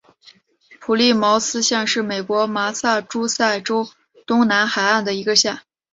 [0.79, 3.87] 普利茅斯县是美国麻萨诸塞州
[4.25, 5.59] 东南海岸的一个县。